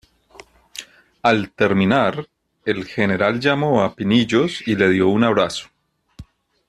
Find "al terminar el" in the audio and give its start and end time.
1.21-2.85